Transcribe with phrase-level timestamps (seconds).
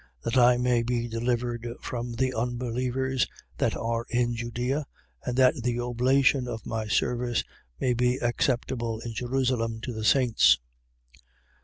[0.23, 3.27] That I may be delivered from the unbelievers
[3.59, 4.87] that are in Judea
[5.25, 7.43] and that the oblation of my service
[7.79, 10.57] may be acceptable in Jerusalem to the saints.